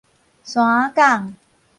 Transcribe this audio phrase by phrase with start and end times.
[0.43, 1.35] 山仔港